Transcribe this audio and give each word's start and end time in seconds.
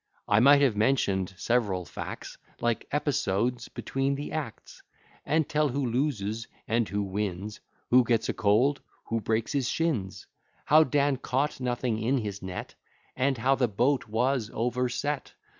I 0.27 0.39
might 0.39 0.63
have 0.63 0.75
mention'd 0.75 1.35
several 1.37 1.85
facts, 1.85 2.35
Like 2.59 2.87
episodes 2.91 3.67
between 3.67 4.15
the 4.15 4.31
acts; 4.31 4.81
And 5.27 5.47
tell 5.47 5.69
who 5.69 5.85
loses 5.85 6.47
and 6.67 6.89
who 6.89 7.03
wins, 7.03 7.59
Who 7.91 8.03
gets 8.03 8.27
a 8.27 8.33
cold, 8.33 8.81
who 9.09 9.21
breaks 9.21 9.51
his 9.51 9.69
shins; 9.69 10.25
How 10.65 10.83
Dan 10.85 11.17
caught 11.17 11.59
nothing 11.59 11.99
in 12.01 12.17
his 12.17 12.41
net, 12.41 12.73
And 13.15 13.37
how 13.37 13.53
the 13.53 13.67
boat 13.67 14.07
was 14.07 14.49
overset. 14.55 15.35